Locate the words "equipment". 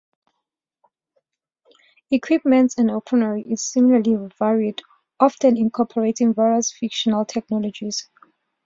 2.09-2.73